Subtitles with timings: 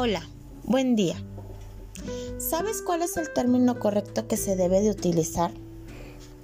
[0.00, 0.22] Hola,
[0.62, 1.16] buen día.
[2.38, 5.50] ¿Sabes cuál es el término correcto que se debe de utilizar?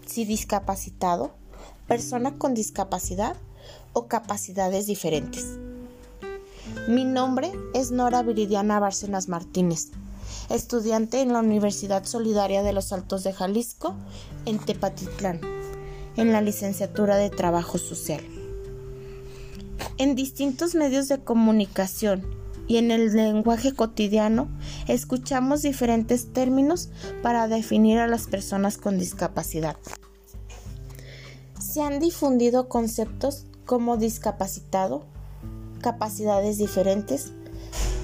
[0.05, 1.31] Si discapacitado,
[1.87, 3.37] persona con discapacidad
[3.93, 5.57] o capacidades diferentes.
[6.89, 9.93] Mi nombre es Nora Viridiana Bárcenas Martínez,
[10.51, 13.95] estudiante en la Universidad Solidaria de los Altos de Jalisco,
[14.47, 15.41] en Tepatitlán,
[16.17, 18.25] en la licenciatura de Trabajo Social.
[19.97, 24.49] En distintos medios de comunicación y en el lenguaje cotidiano
[24.89, 26.91] escuchamos diferentes términos
[27.23, 29.77] para definir a las personas con discapacidad.
[31.59, 35.05] Se han difundido conceptos como discapacitado,
[35.81, 37.33] capacidades diferentes,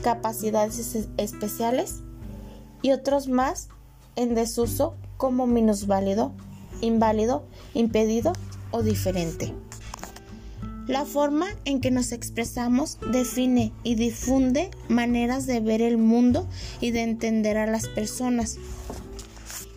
[0.02, 2.00] capacidades especiales
[2.82, 3.68] y otros más
[4.16, 6.32] en desuso como minusválido,
[6.80, 8.32] inválido, impedido
[8.70, 9.54] o diferente.
[10.90, 16.48] La forma en que nos expresamos define y difunde maneras de ver el mundo
[16.80, 18.58] y de entender a las personas.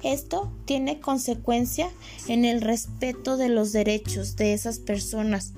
[0.01, 1.87] Esto tiene consecuencia
[2.27, 5.53] en el respeto de los derechos de esas personas.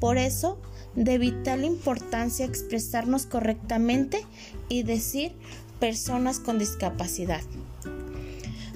[0.00, 0.58] Por eso,
[0.96, 4.26] de vital importancia expresarnos correctamente
[4.68, 5.36] y decir
[5.78, 7.42] personas con discapacidad.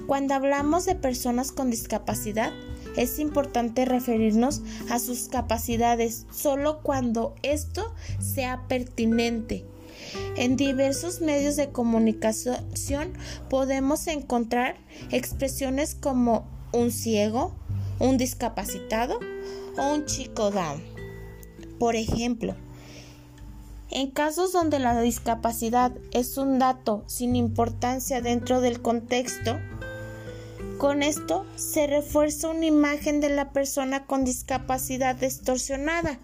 [0.07, 2.53] Cuando hablamos de personas con discapacidad,
[2.97, 9.65] es importante referirnos a sus capacidades solo cuando esto sea pertinente.
[10.35, 13.13] En diversos medios de comunicación
[13.49, 14.75] podemos encontrar
[15.11, 17.53] expresiones como un ciego,
[17.99, 19.19] un discapacitado
[19.77, 20.81] o un chico down.
[21.77, 22.55] Por ejemplo,
[23.91, 29.57] en casos donde la discapacidad es un dato sin importancia dentro del contexto,
[30.77, 36.19] con esto se refuerza una imagen de la persona con discapacidad distorsionada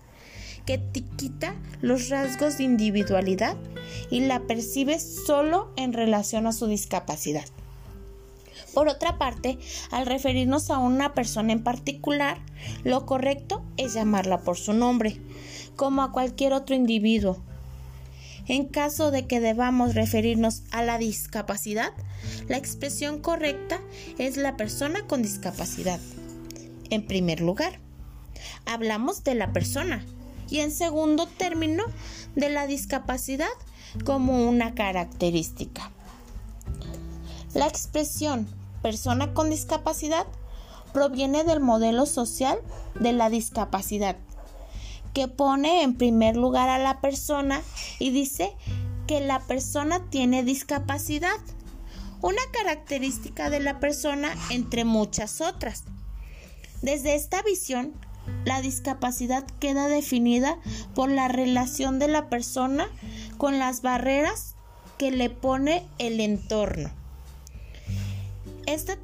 [0.66, 3.56] que te quita los rasgos de individualidad
[4.10, 7.46] y la percibe solo en relación a su discapacidad.
[8.74, 9.58] Por otra parte,
[9.92, 12.40] al referirnos a una persona en particular,
[12.84, 15.22] lo correcto es llamarla por su nombre,
[15.76, 17.42] como a cualquier otro individuo,
[18.48, 21.92] en caso de que debamos referirnos a la discapacidad,
[22.48, 23.80] la expresión correcta
[24.18, 26.00] es la persona con discapacidad.
[26.90, 27.80] En primer lugar,
[28.66, 30.06] hablamos de la persona
[30.50, 31.84] y en segundo término
[32.36, 33.48] de la discapacidad
[34.04, 35.92] como una característica.
[37.54, 38.48] La expresión
[38.82, 40.28] persona con discapacidad
[40.94, 42.60] proviene del modelo social
[43.00, 44.18] de la discapacidad
[45.16, 47.62] que pone en primer lugar a la persona
[48.00, 48.56] y dice
[49.08, 51.38] que la persona tiene discapacidad,
[52.22, 55.84] una característica de la persona entre muchas otras.
[56.82, 57.94] Desde esta visión,
[58.44, 60.58] la discapacidad queda definida
[60.94, 62.90] por la relación de la persona
[63.38, 64.56] con las barreras
[64.98, 66.90] que le pone el entorno.
[68.66, 68.98] Esta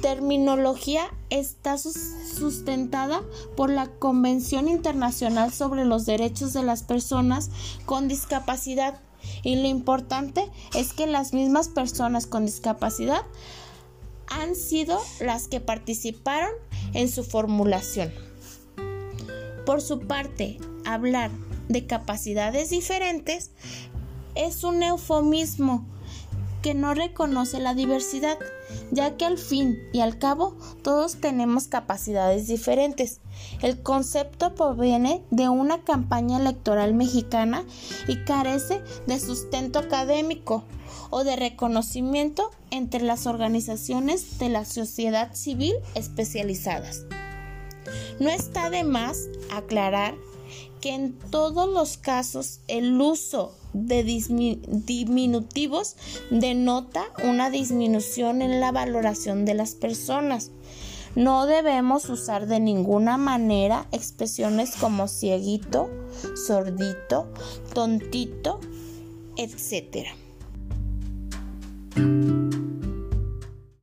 [0.00, 3.22] terminología está sustentada
[3.56, 7.50] por la Convención Internacional sobre los Derechos de las Personas
[7.84, 9.00] con Discapacidad
[9.42, 13.22] y lo importante es que las mismas personas con discapacidad
[14.28, 16.50] han sido las que participaron
[16.94, 18.12] en su formulación.
[19.66, 21.30] Por su parte, hablar
[21.68, 23.50] de capacidades diferentes
[24.34, 25.86] es un eufemismo
[26.62, 28.38] que no reconoce la diversidad,
[28.90, 33.20] ya que al fin y al cabo todos tenemos capacidades diferentes.
[33.60, 37.64] El concepto proviene de una campaña electoral mexicana
[38.06, 40.64] y carece de sustento académico
[41.10, 47.04] o de reconocimiento entre las organizaciones de la sociedad civil especializadas.
[48.20, 50.14] No está de más aclarar
[50.82, 55.96] que en todos los casos el uso de diminutivos
[56.30, 60.50] denota una disminución en la valoración de las personas.
[61.14, 65.88] No debemos usar de ninguna manera expresiones como cieguito,
[66.46, 67.32] sordito,
[67.72, 68.60] tontito,
[69.36, 70.08] etc.